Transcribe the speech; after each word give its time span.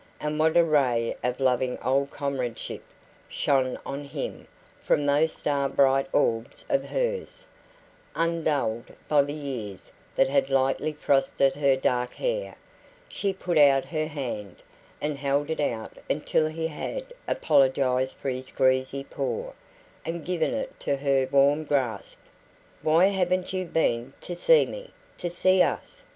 And 0.19 0.39
what 0.39 0.57
a 0.57 0.63
ray 0.63 1.15
of 1.23 1.39
loving 1.39 1.77
old 1.83 2.09
comradeship 2.09 2.81
shone 3.29 3.77
on 3.85 4.03
him 4.03 4.47
from 4.83 5.05
those 5.05 5.31
star 5.31 5.69
bright 5.69 6.07
orbs 6.11 6.65
of 6.69 6.83
hers, 6.89 7.45
undulled 8.15 8.95
by 9.07 9.21
the 9.21 9.31
years 9.35 9.91
that 10.15 10.27
had 10.27 10.49
lightly 10.49 10.91
frosted 10.93 11.53
her 11.53 11.75
dark 11.75 12.15
hair. 12.15 12.55
She 13.09 13.31
put 13.31 13.59
out 13.59 13.85
her 13.85 14.07
hand, 14.07 14.63
and 14.99 15.19
held 15.19 15.51
it 15.51 15.61
out 15.61 15.95
until 16.09 16.47
he 16.47 16.65
had 16.65 17.13
apologised 17.27 18.17
for 18.17 18.29
his 18.31 18.49
greasy 18.49 19.03
paw, 19.03 19.51
and 20.03 20.25
given 20.25 20.55
it 20.55 20.79
to 20.79 20.95
her 20.95 21.27
warm 21.29 21.63
grasp. 21.63 22.17
"Why 22.81 23.05
haven't 23.05 23.53
you 23.53 23.65
been 23.65 24.13
to 24.21 24.33
see 24.35 24.65
me 24.65 24.93
to 25.19 25.29
see 25.29 25.61
us?" 25.61 26.01